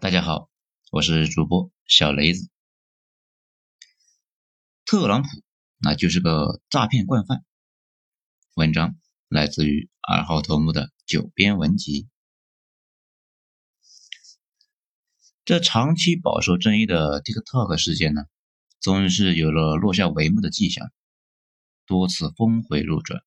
[0.00, 0.48] 大家好，
[0.92, 2.48] 我是主播小雷子。
[4.86, 5.28] 特朗普
[5.78, 7.44] 那就是个诈骗惯犯。
[8.54, 12.08] 文章来自于二号头目的九编文集。
[15.44, 18.22] 这长期饱受争议的 TikTok 事件呢，
[18.80, 20.92] 终于是有了落下帷幕的迹象，
[21.86, 23.20] 多次峰回路转。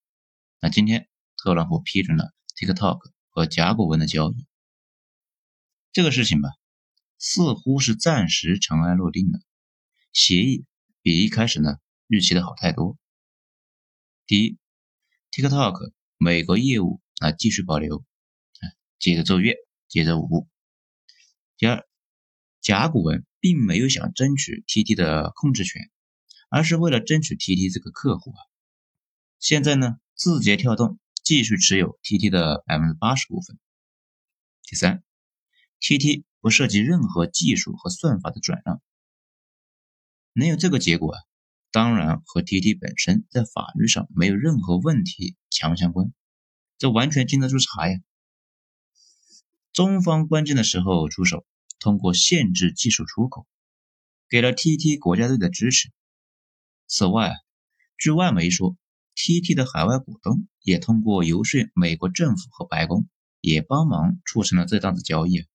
[0.61, 4.47] 那今天特朗普批准了 TikTok 和甲骨文的交易。
[5.91, 6.47] 这个事情吧，
[7.23, 9.39] 似乎是暂时尘埃落定了，
[10.12, 10.66] 协议
[11.03, 12.98] 比一开始呢预期的好太多。
[14.25, 14.57] 第一
[15.29, 18.03] ，TikTok 美国业务啊继续保留，
[18.98, 19.55] 接着奏乐，
[19.88, 20.48] 接着舞。
[21.57, 21.88] 第二，
[22.59, 25.91] 甲骨文并没有想争取 TT 的控制权，
[26.49, 28.41] 而是为了争取 TT 这个客户啊。
[29.38, 33.59] 现在呢，字节跳动继续持有 TT 的百分之八十股份。
[34.63, 35.03] 第三。
[35.79, 38.82] TT 不涉及任何技术和算法的转让，
[40.34, 41.15] 能有这个结果，
[41.71, 46.12] 当然和 TT 本身在法律上没有任何问题强相关，
[46.77, 47.99] 这完全经得住查呀。
[49.71, 51.46] 中方关键的时候出手，
[51.80, 53.48] 通过限制技术出口，
[54.27, 55.91] 给了 TT 国家队的支持。
[56.87, 57.35] 此外，
[57.98, 58.76] 据外媒说
[59.15, 63.08] ，TT 的海外股东也通过游说美国政府和白宫，
[63.40, 65.46] 也帮忙促成了这档子交易。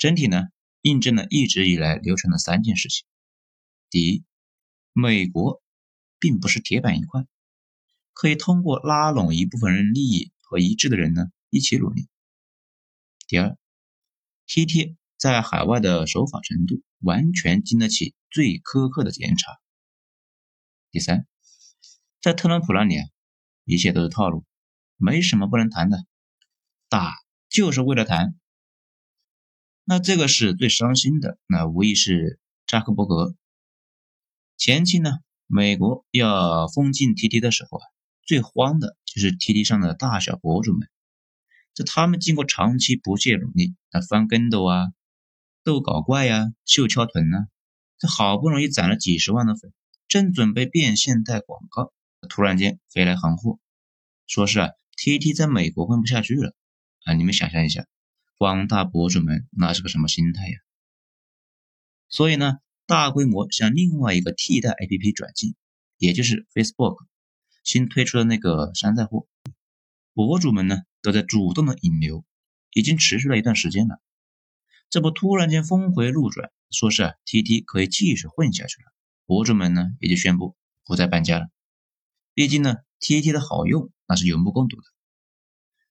[0.00, 0.44] 整体呢，
[0.80, 3.04] 印证了一直以来流传的三件事情：
[3.90, 4.24] 第一，
[4.94, 5.62] 美国
[6.18, 7.26] 并不是铁板一块，
[8.14, 12.04] 可以通过拉拢一部分人利益和一致的人呢一起努力；
[13.28, 13.58] 第二
[14.46, 19.60] ，TT 在海外的守法程度完全经得起最苛刻的检查；
[20.90, 21.26] 第三，
[22.22, 23.06] 在特朗普那里啊，
[23.66, 24.46] 一切都是套路，
[24.96, 26.06] 没什么不能谈的，
[26.88, 27.12] 打
[27.50, 28.39] 就是为了谈。
[29.90, 33.34] 那这个是最伤心的，那无疑是扎克伯格。
[34.56, 37.82] 前期呢，美国要封禁 TT 的时候啊，
[38.22, 40.88] 最慌的就是 TT 上的大小博主们。
[41.74, 44.92] 这他们经过长期不懈努力，那翻跟斗啊，
[45.64, 47.48] 斗搞怪呀，秀翘臀啊，
[47.98, 49.72] 这好不容易攒了几十万的粉，
[50.06, 51.92] 正准备变现带广告，
[52.28, 53.58] 突然间飞来横祸，
[54.28, 56.54] 说是啊，TT 在美国混不下去了
[57.06, 57.14] 啊！
[57.14, 57.86] 你们想象一下。
[58.40, 60.54] 广大博主们那是个什么心态呀？
[62.08, 62.54] 所以呢，
[62.86, 65.56] 大规模向另外一个替代 APP 转进，
[65.98, 67.04] 也就是 Facebook
[67.62, 69.28] 新推出的那个山寨货。
[70.14, 72.24] 博主们呢都在主动的引流，
[72.72, 74.00] 已经持续了一段时间了。
[74.88, 78.90] 这不突然间峰回路转，说是啊 TT 可以继续混下去了，
[79.26, 81.48] 博主们呢也就宣布不再搬家了。
[82.32, 84.84] 毕竟呢，TT 的好用那是有目共睹的。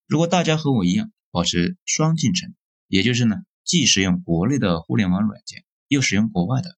[0.08, 2.56] 如果大家和我一样，保持双进程，
[2.88, 6.78] 也就是呢，既使用国内的互联网软件，又使用国外的，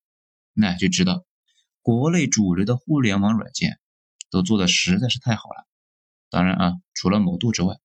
[0.54, 1.26] 那就知道
[1.82, 3.80] 国内主流的互联网软件
[4.30, 5.68] 都做的实在是太好了。
[6.30, 7.76] 当然啊，除了某度之外，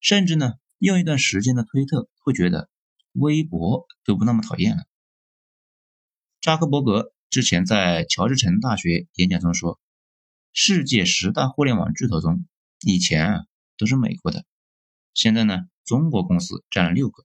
[0.00, 2.68] 甚至呢，用一段时间的推特会觉得
[3.12, 4.84] 微博都不那么讨厌了。
[6.40, 9.80] 扎克伯格之前在乔治城大学演讲中说，
[10.52, 12.46] 世界十大互联网巨头中，
[12.80, 13.44] 以前啊
[13.76, 14.44] 都是美国的。
[15.14, 17.24] 现在呢，中国公司占了六个。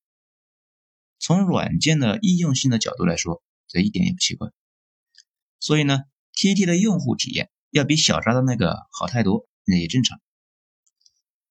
[1.18, 4.52] 从软件的易用性的角度来说，这一点也不奇怪。
[5.60, 10.22] 所以呢，TT 的用户体验要比小扎的那个好太多，那也正常。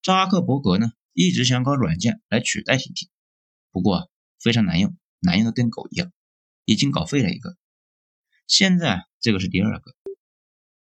[0.01, 3.09] 扎克伯格呢，一直想搞软件来取代 TT，
[3.71, 6.11] 不过非常难用，难用的跟狗一样，
[6.65, 7.57] 已经搞废了一个。
[8.47, 9.95] 现在这个是第二个。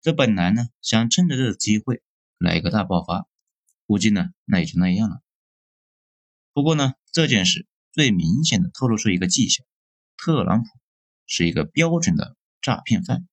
[0.01, 2.03] 这本来呢，想趁着这个机会
[2.38, 3.25] 来一个大爆发，
[3.88, 5.21] 估计呢，那也就那样了。
[6.55, 9.66] 不过呢，这件事最明显的透露出一个迹象：
[10.16, 10.69] 特朗普
[11.27, 13.27] 是一个标准的诈骗犯。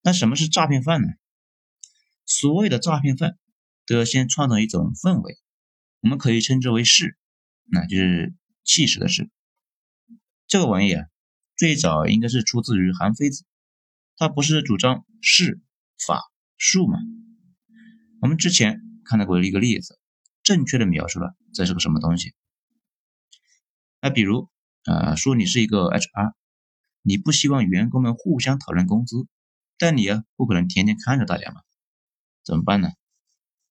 [0.00, 1.08] 那什么是诈骗犯呢？
[2.24, 3.36] 所谓的诈骗犯
[3.84, 5.40] 都要先创造一种氛围，
[6.02, 7.18] 我们可以称之为势，
[7.64, 8.32] 那就是
[8.62, 9.28] 气势的势。
[10.46, 11.06] 这个玩意啊，
[11.56, 13.44] 最早应该是出自于韩非子，
[14.16, 15.60] 他不是主张势
[15.98, 16.22] 法
[16.56, 17.00] 术吗？
[18.20, 19.97] 我们之前看到过一个例子。
[20.48, 22.32] 正确的描述了这是个什么东西。
[24.00, 24.48] 那比如，
[24.86, 26.32] 呃，说你是一个 HR，
[27.02, 29.26] 你不希望员工们互相讨论工资，
[29.76, 31.60] 但你啊不可能天天看着大家嘛，
[32.46, 32.88] 怎么办呢？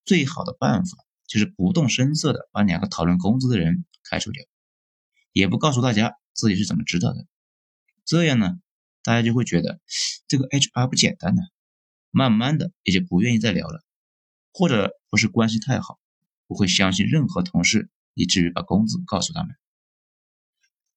[0.04, 4.44] 最好的办法就是不动声色的把两个讨论工资的人开除掉，
[5.32, 7.26] 也不告诉大家自己是怎么知道的。
[8.04, 8.52] 这样呢，
[9.02, 9.80] 大家就会觉得
[10.28, 11.42] 这个 HR 不简单呢，
[12.12, 13.82] 慢慢的也就不愿意再聊了，
[14.52, 15.98] 或者不是关系太好。
[16.48, 19.54] 不会相信任何同事以至于把工资告诉他们。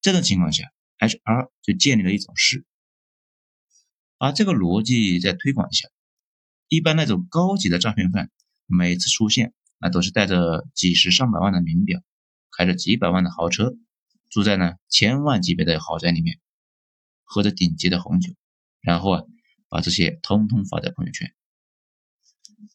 [0.01, 2.65] 这种情况下，HR 就建立了一种事。
[4.17, 5.89] 把这个逻辑再推广一下，
[6.67, 8.29] 一般那种高级的诈骗犯，
[8.65, 12.01] 每次出现，那都是带着几十上百万的名表，
[12.55, 13.75] 开着几百万的豪车，
[14.29, 16.39] 住在呢千万级别的豪宅里面，
[17.23, 18.33] 喝着顶级的红酒，
[18.79, 19.23] 然后啊，
[19.69, 21.33] 把这些通通发在朋友圈，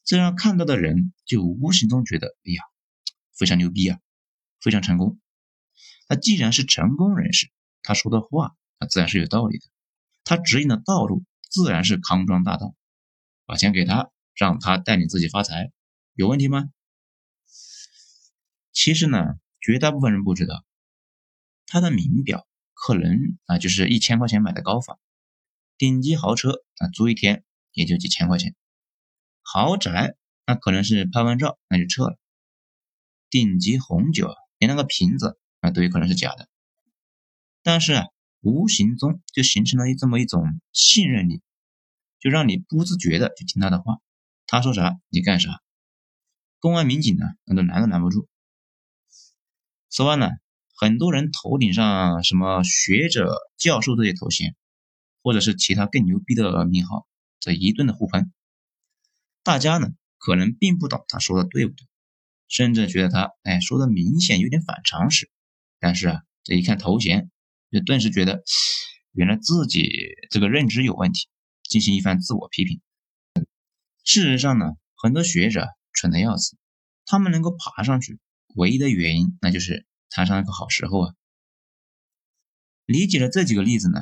[0.04, 2.62] 这让看到的人就无形中觉得，哎呀，
[3.36, 3.98] 非常牛逼啊，
[4.60, 5.18] 非常成功。
[6.08, 7.50] 那既然是成功人士，
[7.82, 9.66] 他说的话，那自然是有道理的，
[10.24, 11.24] 他指引的道路。
[11.48, 12.74] 自然是康庄大道，
[13.46, 15.70] 把钱给他，让他带领自己发财，
[16.12, 16.68] 有问题吗？
[18.72, 20.64] 其实呢，绝大部分人不知道，
[21.66, 24.98] 他的名表可能啊就是一千块钱买的高仿，
[25.78, 28.54] 顶级豪车啊租一天也就几千块钱，
[29.52, 30.16] 豪宅
[30.46, 32.18] 那可能是拍完照那就撤了，
[33.30, 36.48] 顶级红酒连那个瓶子啊都有可能是假的，
[37.62, 38.06] 但是啊。
[38.42, 41.42] 无形中就形成了这么一种信任力，
[42.20, 43.96] 就让你不自觉的去听他的话，
[44.46, 45.60] 他说啥你干啥。
[46.60, 48.28] 公安民警呢，那都拦都拦不住。
[49.88, 50.28] 此外呢，
[50.76, 54.54] 很多人头顶上什么学者、教授这些头衔，
[55.24, 57.04] 或者是其他更牛逼的名号，
[57.40, 58.32] 这一顿的互喷。
[59.46, 61.86] 大家呢，可能并不懂他说的对不对，
[62.48, 65.30] 甚至觉得他哎说的明显有点反常识。
[65.78, 67.30] 但是啊，这一看头衔。
[67.70, 68.42] 就顿时觉得，
[69.12, 69.88] 原来自己
[70.30, 71.28] 这个认知有问题，
[71.62, 72.80] 进行一番自我批评。
[74.02, 74.66] 事实上呢，
[74.96, 76.56] 很多学者蠢的要死，
[77.04, 78.18] 他们能够爬上去，
[78.56, 81.14] 唯一的原因那就是摊上一个好时候啊。
[82.84, 84.00] 理解了这几个例子呢，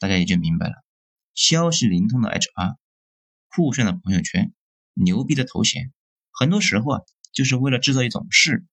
[0.00, 0.74] 大家也就明白了，
[1.34, 2.76] 消息灵通的 HR，
[3.50, 4.52] 酷炫的朋友圈，
[5.02, 5.92] 牛逼的头衔，
[6.30, 7.00] 很多时候啊，
[7.32, 8.66] 就是为了制造一种势。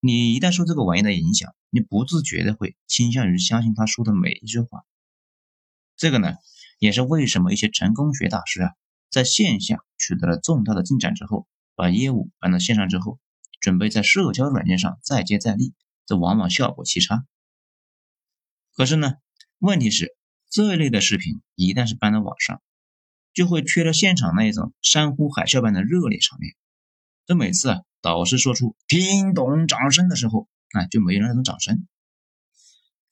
[0.00, 4.84] 你一旦受这个玩意的影响，你不自觉的会倾向于相信他说的每一句话。
[5.96, 6.34] 这个呢，
[6.78, 8.70] 也是为什么一些成功学大师啊，
[9.10, 13.18] 在线下取得了重大的进展之后，把业务搬到线上之后，
[13.58, 15.74] 准备在社交软件上再接再厉，
[16.06, 17.26] 这往往效果奇差。
[18.74, 19.14] 可是呢，
[19.58, 20.14] 问题是
[20.50, 22.62] 这一类的视频一旦是搬到网上，
[23.36, 26.56] 就会缺了现场那一种山呼海啸般的热烈场面。
[27.24, 27.82] 这每次啊。
[28.02, 31.88] 导师说出“听懂掌声”的时候，啊，就没有那种掌声。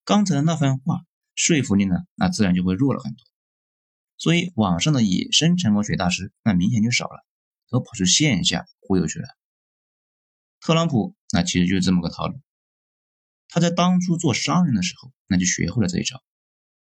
[0.05, 1.05] 刚才的那番话
[1.35, 3.25] 说服力呢，那自然就会弱了很多。
[4.19, 7.27] 所以网上的野生成功学大师，那明显就少了，
[7.71, 9.27] 都跑去线下忽悠去了。
[10.61, 12.41] 特朗普那其实就是这么个套路。
[13.49, 16.23] 他在当初做商人的时候，那就学会了这一招，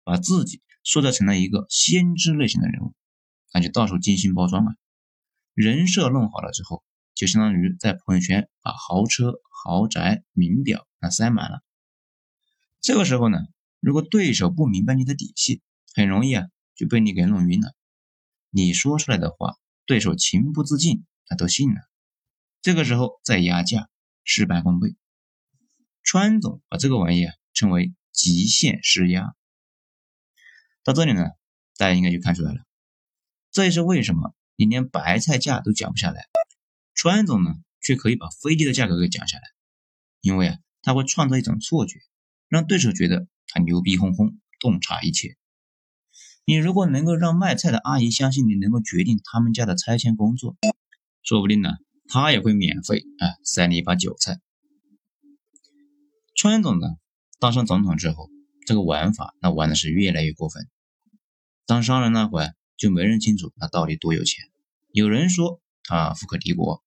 [0.03, 2.93] 把自己塑造成了一个先知类型的人物，
[3.55, 4.75] 那就到处精心包装啊，
[5.53, 6.83] 人设弄好了之后。
[7.13, 11.63] 就相当于在朋友圈把豪车、豪宅、名表那塞满了。
[12.81, 13.37] 这个时候呢，
[13.79, 15.61] 如果对手不明白你的底细，
[15.93, 16.43] 很容易啊
[16.75, 17.73] 就被你给弄晕了。
[18.49, 19.55] 你说出来的话，
[19.85, 21.79] 对手情不自禁他都信了。
[22.61, 23.87] 这个时候再压价，
[24.25, 24.97] 事半功倍。
[26.03, 29.33] 川总把这个玩意啊称为极限施压。
[30.83, 31.23] 到这里呢，
[31.77, 32.64] 大家应该就看出来了，
[33.55, 36.25] 这也是为什么你连白菜价都讲不下来。
[36.93, 39.43] 川总呢，却可以把飞机的价格给讲下来，
[40.19, 42.01] 因为啊，他会创造一种错觉，
[42.49, 45.37] 让对手觉得他牛逼哄哄，洞察一切。
[46.43, 50.57] 你如果能够让卖菜的阿姨相信你能够决定他们家的拆迁工作，
[51.23, 51.77] 说不定呢，
[52.09, 54.41] 他也会免费啊塞你一把韭菜。
[56.35, 56.87] 川总呢，
[57.39, 58.29] 当上总统之后，
[58.67, 60.67] 这个玩法那玩的是越来越过分。
[61.65, 64.43] 当商人那会儿，就没人清楚他到底多有钱。
[64.91, 66.83] 有人说他富可敌国。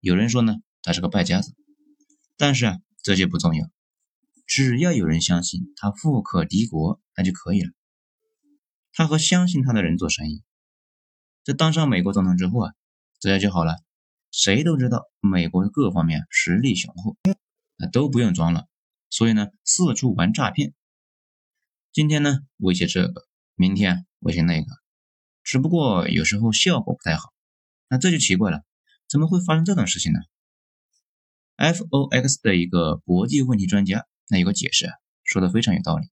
[0.00, 1.54] 有人说呢，他是个败家子，
[2.36, 3.68] 但是啊，这些不重要，
[4.46, 7.70] 只要有人相信他富可敌国，那就可以了。
[8.92, 10.42] 他和相信他的人做生意，
[11.42, 12.74] 这当上美国总统之后啊，
[13.18, 13.76] 这样就好了。
[14.30, 17.16] 谁都知道美国各方面实力雄厚，
[17.76, 18.66] 那都不用装了。
[19.08, 20.74] 所以呢，四处玩诈骗。
[21.92, 24.66] 今天呢威胁这个，明天威胁那个，
[25.46, 27.32] 只不过有时候效果不太好。
[27.88, 28.64] 那这就奇怪了。
[29.08, 30.18] 怎么会发生这种事情呢
[31.56, 36.08] ？FOX 的一个国际问题专家，那有个解释啊，说的非常有道理。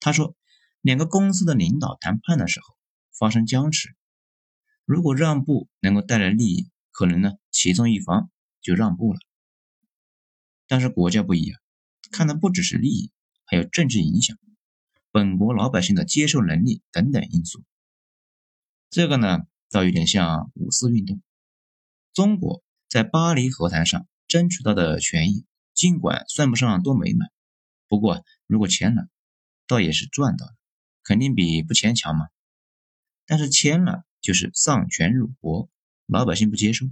[0.00, 0.34] 他说，
[0.80, 2.76] 两个公司的领导谈判的时候
[3.16, 3.94] 发生僵持，
[4.84, 8.28] 如果让步能够带来利益，可能呢其中一方
[8.60, 9.20] 就让步了。
[10.66, 11.60] 但是国家不一样，
[12.10, 13.12] 看的不只是利益，
[13.44, 14.36] 还有政治影响、
[15.12, 17.62] 本国老百姓的接受能力等等因素。
[18.94, 21.20] 这个呢，倒有点像五四运动。
[22.12, 27.28] 中国在巴黎和谈上争取到的权益，尽管算不上多美满，
[27.88, 29.08] 不过如果签了，
[29.66, 30.54] 倒也是赚到了，
[31.02, 32.28] 肯定比不签强嘛。
[33.26, 35.68] 但是签了就是丧权辱国，
[36.06, 36.86] 老百姓不接受。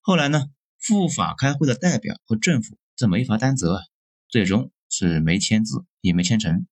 [0.00, 0.50] 后来呢，
[0.80, 3.84] 赴法开会的代表和政府这没法担责，
[4.26, 6.66] 最终是没签字，也没签成。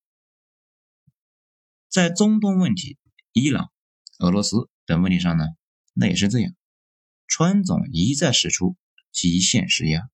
[1.88, 2.99] 在中东问题、
[3.32, 3.71] 伊朗、
[4.19, 5.45] 俄罗斯等问题上呢，
[5.95, 6.54] 那也是这样。
[7.26, 8.76] 川总一再使出
[9.11, 10.09] 极限施压，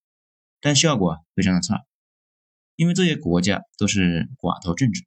[0.60, 1.84] 但效果非常的差，
[2.76, 5.04] 因为这些国家都是寡头政治，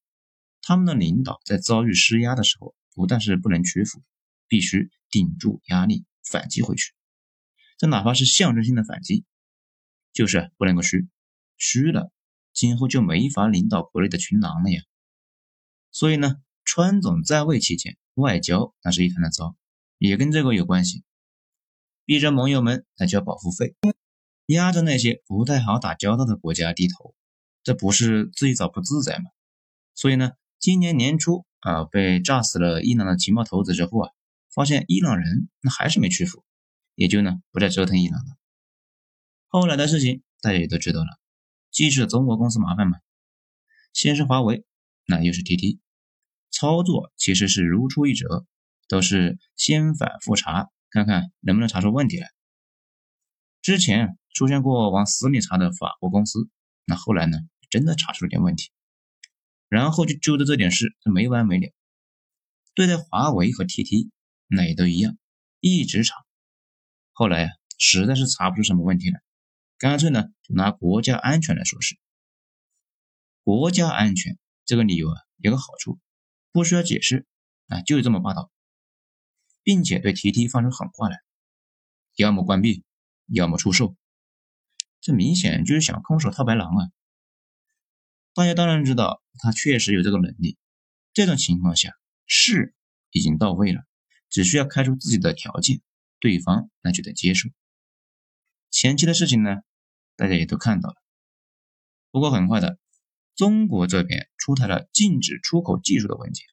[0.62, 4.04] 他们的领导在遭遇施压的时候，不但是不能屈服，
[4.48, 6.94] 必须顶住压力反击回去。
[7.78, 9.26] 这哪怕是象征性的反击，
[10.14, 11.08] 就是不能够虚，
[11.58, 12.12] 虚了，
[12.54, 14.84] 今后就没法领导国内的群狼了呀。
[15.92, 16.42] 所以呢。
[16.64, 19.56] 川总在位期间，外交那是一团的糟，
[19.98, 21.03] 也跟这个有关系。
[22.06, 23.75] 逼着盟友们来交保护费，
[24.48, 27.15] 压着那些不太好打交道的国家低头，
[27.63, 29.25] 这不是自己找不自在吗？
[29.96, 34.12] 所以呢，今年年初啊，被炸死了伊朗的情报头子之后啊，
[34.53, 36.44] 发现伊朗人那还是没屈服，
[36.96, 38.38] 也就呢不再折腾伊朗了。
[39.48, 41.20] 后来的事情大家也都知道了，
[41.70, 43.00] 既是中国公司麻烦嘛，
[43.94, 44.65] 先是华为，
[45.06, 45.80] 那又是 TT。
[46.62, 48.46] 操作其实是如出一辙，
[48.88, 52.30] 都是先反复查，看看能不能查出问题来。
[53.63, 56.51] 之前出现过往死里查的法国公司，
[56.86, 57.39] 那后来呢，
[57.72, 58.70] 真的查出了点问题，
[59.70, 61.74] 然后就揪着这点事，没完没了。
[62.75, 64.12] 对待华为和 TT，
[64.46, 65.18] 那也都一样，
[65.62, 66.13] 一直查。
[67.12, 67.50] 后来啊，
[67.80, 69.20] 实在是查不出什么问题来，
[69.80, 71.98] 干脆呢，就拿国家安全来说事。
[73.44, 75.98] 国家安全这个理由啊，有个好处。
[76.51, 77.25] 不需要解释
[77.67, 78.51] 啊，就是这么霸道，
[79.63, 81.22] 并且对 TT 放出狠话来，
[82.15, 82.84] 要么关闭，
[83.27, 83.96] 要么出售，
[85.00, 86.91] 这明显就是想空手套白狼啊！
[88.34, 90.58] 大家当然知道他确实有这个能力，
[91.13, 91.93] 这种情况下
[92.25, 92.74] 是
[93.12, 93.84] 已经到位了，
[94.29, 95.81] 只需要开出自己的条件，
[96.20, 97.50] 对方那就得接受。
[98.70, 99.58] 前期的事情呢，
[100.15, 100.96] 大家也都看到了，
[102.12, 102.77] 不过很快的。
[103.36, 106.46] 中国这边出台了禁止出口技术的文件，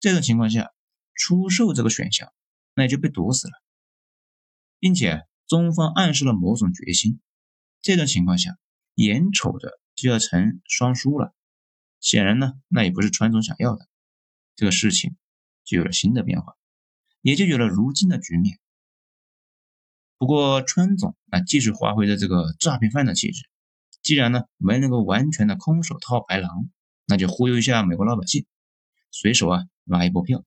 [0.00, 0.72] 这种情况下，
[1.14, 2.32] 出售这个选项
[2.74, 3.52] 那也就被堵死了，
[4.78, 7.20] 并且中方暗示了某种决心，
[7.82, 8.58] 这种情况下，
[8.94, 11.34] 眼瞅着就要成双输了，
[12.00, 13.88] 显然呢，那也不是川总想要的，
[14.56, 15.16] 这个事情
[15.64, 16.56] 就有了新的变化，
[17.20, 18.58] 也就有了如今的局面。
[20.16, 23.48] 不过川总啊，继续发挥着这个诈骗犯的气质。
[24.08, 26.70] 既然呢没能够完全的空手套白狼，
[27.04, 28.46] 那就忽悠一下美国老百姓，
[29.10, 30.46] 随手啊拉一波票。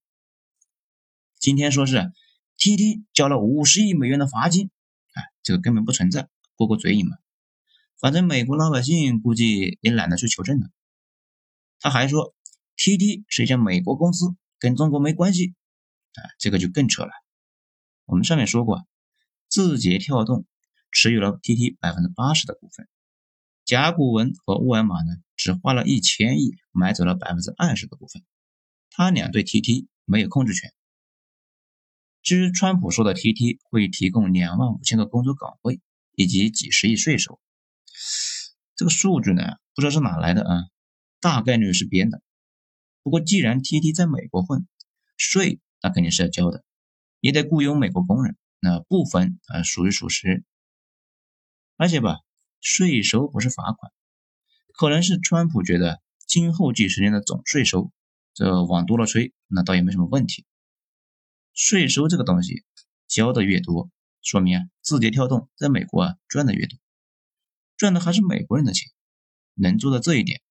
[1.37, 2.11] 今天说是
[2.57, 4.71] TT 交了五十亿美元的罚金，
[5.13, 7.17] 哎，这个根本不存在，过过嘴瘾嘛。
[7.99, 10.67] 反正美国老百姓估计也懒得去求证了。
[11.79, 12.33] 他还说
[12.77, 15.53] TT 是一家美国公司，跟中国没关系，
[16.15, 17.11] 啊，这个就更扯了。
[18.05, 18.87] 我们上面说过，
[19.47, 20.47] 字节跳动
[20.91, 22.87] 持有了 TT 百分之八十的股份。
[23.71, 28.21] 甲骨文和沃尔玛呢，只花了一千亿买走了百分之二十的股份，
[28.89, 30.73] 他俩对 TT 没有控制权。
[32.21, 35.79] 至于川普说的 TT 会提供两万五千个工作岗位
[36.15, 37.39] 以及几十亿税收，
[38.75, 40.65] 这个数据呢，不知道是哪来的啊，
[41.21, 42.21] 大概率是编的。
[43.03, 44.67] 不过既然 TT 在美国混，
[45.15, 46.65] 税那肯定是要交的，
[47.21, 50.43] 也得雇佣美国工人，那部分啊属于属实，
[51.77, 52.17] 而且吧。
[52.61, 53.91] 税收不是罚款，
[54.73, 57.91] 可能是川普觉得今后几十年的总税收，
[58.33, 60.45] 这往多了吹，那倒也没什么问题。
[61.53, 62.63] 税收这个东西
[63.07, 63.89] 交的越多，
[64.21, 66.79] 说明啊，字节跳动在美国啊赚的越多，
[67.75, 68.89] 赚的还是美国人的钱。
[69.53, 70.41] 能做到这一点，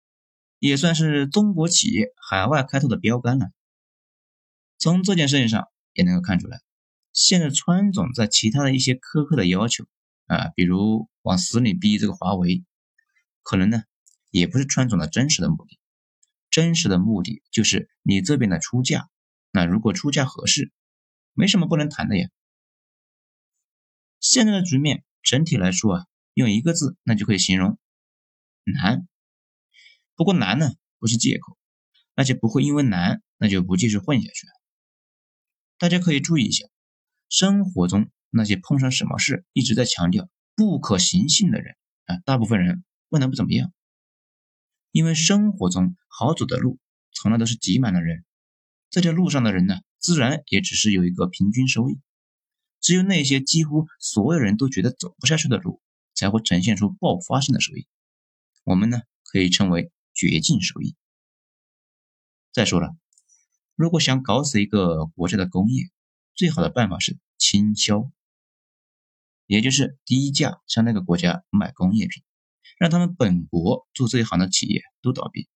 [0.59, 3.51] 也算是中国企业海外开拓的标杆了。
[4.79, 6.61] 从这件事情上也能够看出来，
[7.13, 9.87] 现在川总在其他的一些苛刻的要求。
[10.31, 12.65] 啊，比如往死里逼这个华为，
[13.43, 13.83] 可能呢
[14.31, 15.81] 也不是川总的真实的目的，
[16.51, 19.11] 真实的目的就是你这边的出价，
[19.51, 20.71] 那如果出价合适，
[21.33, 22.29] 没什么不能谈的呀。
[24.21, 27.77] 现在的局面整体来说啊，用一个字那就可以形容
[28.63, 29.09] 难。
[30.15, 31.59] 不过难呢不是借口，
[32.15, 34.53] 而且不会因为难那就不继续混下去了。
[35.77, 36.67] 大家可以注意一下，
[37.29, 38.13] 生活中。
[38.31, 43.73] 那些碰上什么事一直在强调不可行性的人啊，大部分人混得不怎么样。
[44.93, 46.79] 因为生活中好走的路
[47.13, 48.25] 从来都是挤满了人，
[48.91, 52.01] 在这路上的人呢，自然也只是有一个平均收益。
[52.81, 55.83] 只有那些几乎所有人都觉得走不下去的路，
[56.15, 57.87] 才会呈现出爆发性的收益。
[58.65, 60.97] 我们呢，可以称为绝境收益。
[62.53, 62.97] 再说了，
[63.77, 65.91] 如果想搞死一个国家的工业，
[66.35, 68.11] 最好的办法是倾销，
[69.51, 72.23] 也就是低价向那个国家买工业品，
[72.79, 75.49] 让他们本国做这一行的企业都倒闭。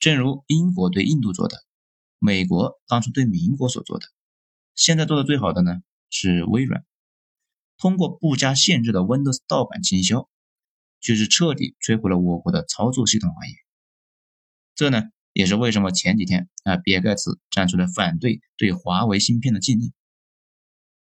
[0.00, 1.62] 正如英国对印度做的，
[2.18, 4.06] 美国当初对民国所做的。
[4.74, 5.76] 现在做的最好的呢
[6.10, 6.84] 是微软，
[7.78, 10.28] 通过不加限制的 Windows 盗版倾销，
[10.98, 13.54] 就是彻底摧毁了我国的操作系统行业。
[14.74, 19.92] 这呢也是为什么前几天啊，比尔盖茨站出来反对对华为芯片的禁令。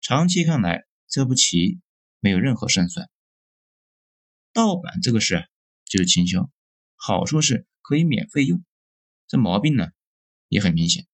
[0.02, 1.80] 长期看来，这步棋
[2.20, 3.10] 没有任何胜算。
[4.54, 5.48] 盗版这个事，
[5.86, 6.50] 就是倾销，
[6.96, 8.64] 好处是可以免费用，
[9.28, 9.88] 这毛病呢
[10.48, 11.06] 也很明显。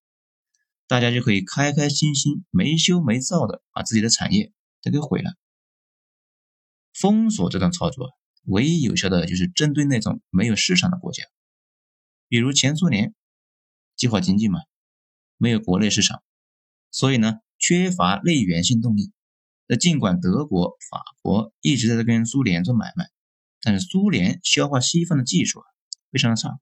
[0.88, 5.34] 大家就可以开开心心、没羞没臊的把自己的产业都给毁了。
[6.94, 8.12] 封锁这种操作，
[8.44, 11.24] 唯一有效的就是针对那种没有市场的国家，
[12.28, 13.16] 比如前苏联，
[13.96, 14.60] 计划经济嘛，
[15.38, 16.24] 没有国内市场，
[16.92, 19.12] 所以呢缺乏内源性动力。
[19.74, 23.10] 那尽管德国、法国一直在这跟苏联做买卖，
[23.60, 25.66] 但是苏联消化西方的技术啊
[26.12, 26.60] 非常的差，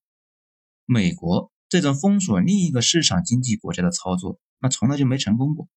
[0.86, 1.52] 美国。
[1.68, 5.68] 这种封锁另一个市场经济国家的操作，那从来就没成功过。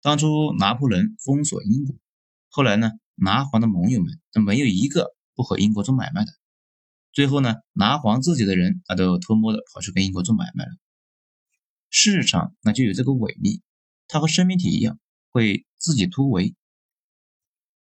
[0.00, 1.94] 当初拿破仑封锁英国，
[2.48, 6.32] 后来呢，拿黄的盟友们那没有一个不和英国做买卖的。
[7.12, 10.70] 最后呢，拿黄自己的人那都偷摸的跑去跟英国做买卖了。
[11.90, 13.60] 市场那就有这个伟力，
[14.06, 14.98] 它和生命体一样，
[15.38, 16.56] 会自己突围。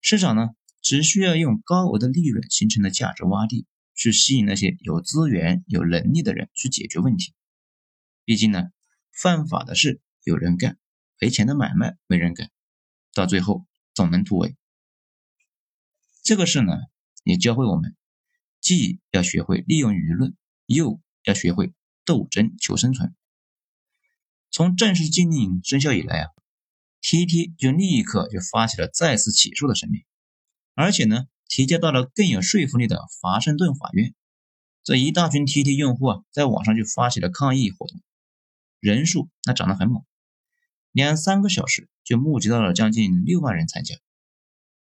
[0.01, 0.49] 市场呢，
[0.81, 3.65] 只需要用高额的利润形成的价值洼地。
[3.97, 7.33] 去吸引那些有资源、有能力的人去解决问题。
[8.25, 8.63] 毕竟呢，
[9.13, 10.77] 犯法的事有人干，
[11.17, 12.51] 赔钱的买卖没人干，
[13.13, 14.57] 到最后总能突围。
[16.23, 16.73] 这个事呢，
[17.23, 17.95] 也教会我们，
[18.59, 23.15] 既要学会利用舆论，又要学会斗争求生存。
[24.51, 26.31] 从正式禁令生效以来啊
[27.05, 30.03] ，TT 就立刻就发起了再次起诉的声明，
[30.73, 31.27] 而且呢。
[31.47, 34.15] 提交到了更有说服力的华盛顿法院，
[34.83, 38.01] 这一大群 TT 用户啊，在网上就发起了抗议活动，
[38.79, 40.03] 人数那涨得很猛，
[40.91, 43.95] 两三个小时就募集到了将近六万人参加，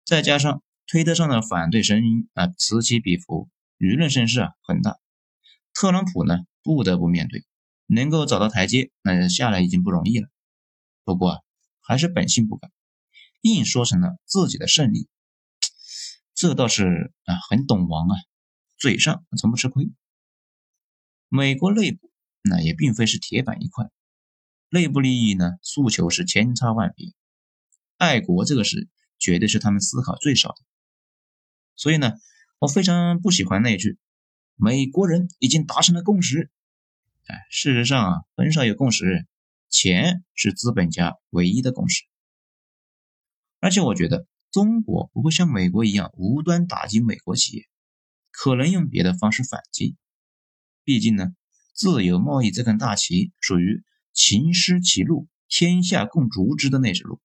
[0.05, 4.99] 再加上推特上的反对声音啊此起彼伏，舆论声势啊很大，
[5.73, 7.45] 特朗普呢不得不面对，
[7.87, 10.29] 能够找到台阶，那下来已经不容易了，
[11.05, 11.41] 不过啊
[11.89, 12.71] 还是本性不改，
[13.41, 15.09] 硬说成了自己的胜利。
[16.35, 18.15] 这倒是啊，很懂王啊，
[18.77, 19.91] 嘴上从不吃亏。
[21.29, 23.87] 美国内部那也并非是铁板一块，
[24.69, 27.15] 内部利益呢诉求是千差万别，
[27.97, 30.57] 爱国这个事绝对是他们思考最少的。
[31.75, 32.13] 所以呢，
[32.59, 33.97] 我非常不喜欢那句
[34.57, 36.51] “美国人已经达成了共识”。
[37.29, 39.27] 哎，事实上啊，很少有共识，
[39.71, 42.05] 钱是资本家唯一的共识。
[43.61, 44.27] 而且我觉得。
[44.51, 47.69] 中国不会像美国一样无端打击美国企业，
[48.31, 49.95] 可能用别的方式反击。
[50.85, 51.35] 毕竟呢，
[51.75, 57.21] 自由贸易这根大旗属于秦失其路，天下共逐之的那只路。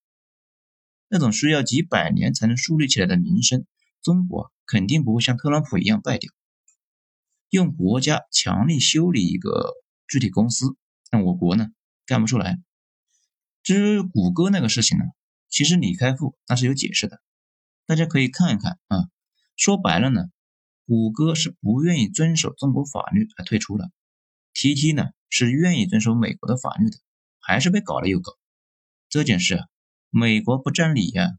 [1.08, 3.66] 那种需要几百年才能树立起来的名声，
[4.02, 6.30] 中国肯定不会像特朗普一样败掉。
[7.50, 9.72] 用国家强力修理一个
[10.10, 10.76] 具体公司，
[11.10, 11.70] 那我国呢
[12.06, 12.62] 干不出来。
[13.62, 15.06] 至于谷歌那个事情呢？
[15.50, 17.22] 其实李开复那是有解释的，
[17.86, 19.10] 大家可以看一看啊。
[19.56, 20.32] 说白了呢，
[20.88, 23.92] 谷歌是不愿意遵守中国法律而退出了
[24.56, 26.98] ，TT 呢是愿意遵守美国的法律的，
[27.40, 28.34] 还是被搞了又搞。
[29.10, 29.68] 这件事啊，
[30.10, 31.38] 美国不占理呀。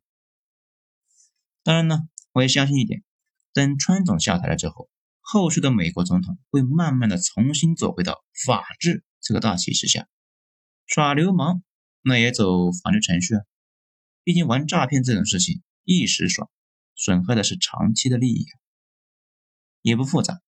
[1.65, 3.03] 当然呢，我也相信一点，
[3.53, 4.89] 等川总下台了之后，
[5.21, 10.07] 后续的美国总统会慢慢的重新走回到法治这个大旗之下，
[10.87, 11.63] 耍流氓
[12.03, 13.43] 那也走法律程序啊。
[14.23, 16.51] 毕竟玩诈骗这种事情一时爽，
[16.95, 18.47] 损害的是长期的利益。
[19.83, 20.41] 也不复杂，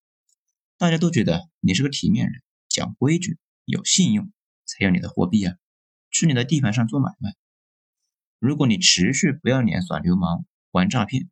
[0.78, 4.32] 大家都觉得你是个体面人，讲规矩，有信用，
[4.64, 5.56] 才有你的货币啊，
[6.10, 7.34] 去你的地盘上做买卖。
[8.38, 11.28] 如果你持续不要脸耍流氓玩诈骗，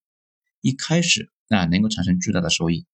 [0.60, 2.86] 一开始那能够产生巨大的收益，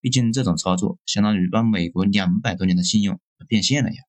[0.00, 4.02] 毕竟这种操作相当于把美国两百多年的信用变现了呀。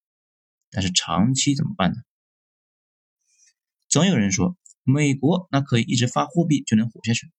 [0.74, 1.98] 但是长期怎么办呢？
[3.88, 4.58] 总有人说。
[4.86, 7.32] 美国那可以一直发货币就能活下去，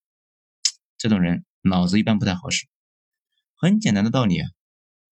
[0.96, 2.66] 这种人脑子一般不太好使。
[3.54, 4.48] 很简单的道理啊，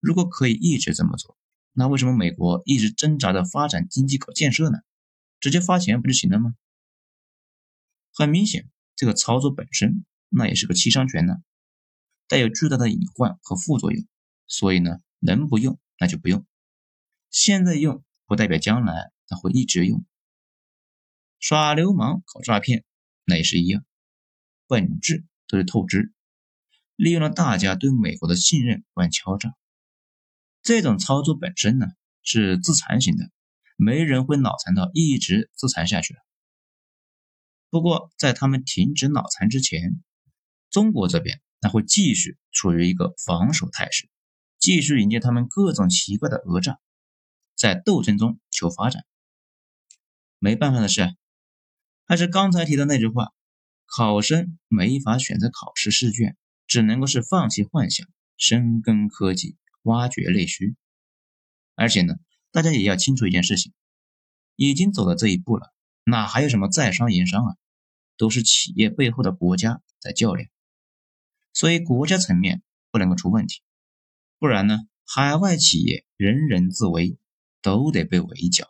[0.01, 1.37] 如果可以一直这么做，
[1.73, 4.79] 那为什么美国一直挣扎着发展经济搞建设呢？
[5.41, 6.55] 直接发钱不就行了吗？
[8.15, 11.35] 很明显，这个操作本身那也是个七伤拳呢，
[12.29, 14.07] 带有巨大的隐患和副作用，
[14.47, 16.47] 所以呢，能不用那就不用。
[17.29, 18.03] 现在用
[18.33, 20.07] 不代表将来他会一直用。
[21.39, 22.83] 耍流氓搞诈骗
[23.27, 23.85] 那也是一样，
[24.67, 26.15] 本质都是透支，
[26.97, 29.55] 利用了大家对美国的信任玩敲诈。
[30.63, 31.89] 这种操作本身呢
[32.23, 33.31] 是自残型的，
[33.77, 36.21] 没人会脑残到一直自残下去了。
[37.69, 40.03] 不过在他们停止脑残之前，
[40.71, 44.09] 中国这边那会继续处于一个防守态势，
[44.59, 46.81] 继续迎接他们各种奇怪的讹诈。
[47.55, 49.05] 在斗争中求发展，
[50.39, 51.17] 没办法的是，
[52.07, 53.33] 还是刚才提的那句话：
[53.87, 56.37] 考生没法选择考试试卷，
[56.67, 60.77] 只能够是放弃幻想，深耕科技，挖掘内需。
[61.75, 62.15] 而且呢，
[62.51, 63.73] 大家也要清楚一件事情：
[64.57, 65.73] 已经走到这一步了，
[66.05, 67.57] 哪还有什么在商言商啊？
[68.19, 70.49] 都是企业背后的国家在较量，
[71.53, 73.63] 所以国家层面不能够出问题，
[74.39, 77.19] 不然呢，海外企业人人自危。
[77.63, 78.69] 都得被围剿。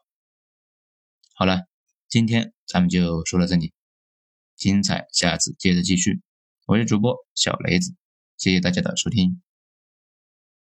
[1.35, 1.63] 好了，
[2.09, 3.73] 今天咱们就说到这里，
[4.55, 6.21] 精彩下次接着继续。
[6.67, 7.95] 我是主播小雷子，
[8.37, 9.43] 谢谢大家的收听。